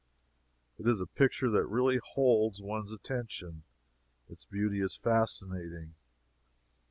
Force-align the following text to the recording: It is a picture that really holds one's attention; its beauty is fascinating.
It 0.79 0.87
is 0.87 0.99
a 0.99 1.05
picture 1.05 1.47
that 1.51 1.67
really 1.67 1.99
holds 2.13 2.59
one's 2.59 2.91
attention; 2.91 3.65
its 4.29 4.45
beauty 4.45 4.81
is 4.81 4.95
fascinating. 4.95 5.93